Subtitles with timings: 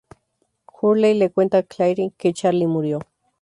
[0.81, 3.01] Hurley le cuenta a Claire que Charlie murió.